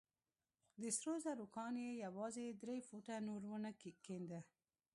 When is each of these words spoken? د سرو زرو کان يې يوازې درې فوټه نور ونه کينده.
د 0.81 0.83
سرو 0.97 1.13
زرو 1.25 1.45
کان 1.55 1.73
يې 1.83 1.91
يوازې 2.05 2.45
درې 2.61 2.77
فوټه 2.87 3.15
نور 3.27 3.41
ونه 3.51 3.71
کينده. 4.05 4.39